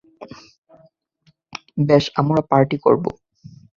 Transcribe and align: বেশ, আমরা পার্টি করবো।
বেশ, 1.81 2.05
আমরা 2.15 2.41
পার্টি 2.51 2.77
করবো। 2.85 3.09